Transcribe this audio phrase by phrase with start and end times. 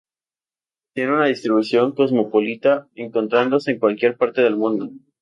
[0.95, 4.89] Tiene una distribución cosmopolita, encontrándose en cualquier parte del mundo.